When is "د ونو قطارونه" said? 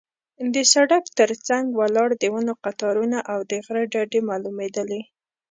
2.17-3.17